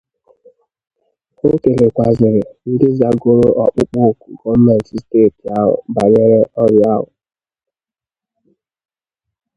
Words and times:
O 1.47 1.49
kelekwazịrị 1.61 2.41
ndị 2.71 2.87
zagoro 2.99 3.47
ọkpụkpọ 3.63 3.99
oku 4.09 4.27
gọọmenti 4.41 4.93
steeti 5.03 5.43
ahụ 5.57 5.73
banyere 5.95 6.39
ọrịa 6.61 6.89
ahụ 6.95 7.07